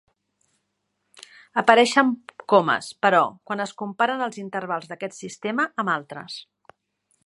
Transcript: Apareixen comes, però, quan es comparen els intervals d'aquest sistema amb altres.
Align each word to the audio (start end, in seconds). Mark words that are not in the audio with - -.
Apareixen 1.63 2.09
comes, 2.55 2.89
però, 3.07 3.21
quan 3.51 3.63
es 3.69 3.77
comparen 3.83 4.27
els 4.29 4.43
intervals 4.47 4.93
d'aquest 4.93 5.23
sistema 5.23 5.71
amb 5.85 5.99
altres. 5.99 6.45